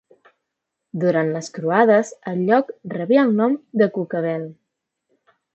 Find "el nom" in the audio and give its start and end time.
3.29-3.55